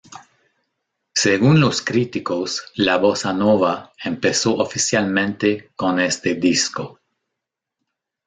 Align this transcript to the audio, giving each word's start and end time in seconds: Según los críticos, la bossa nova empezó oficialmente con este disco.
Según 1.13 1.61
los 1.63 1.83
críticos, 1.83 2.71
la 2.73 2.97
bossa 2.97 3.33
nova 3.33 3.93
empezó 4.03 4.55
oficialmente 4.57 5.69
con 5.75 5.99
este 5.99 6.33
disco. 6.33 6.99